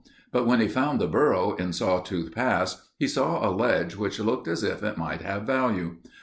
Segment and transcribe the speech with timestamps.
[0.31, 4.47] But when he found the burro in Sawtooth Pass he saw a ledge which looked
[4.47, 5.97] as if it might have values.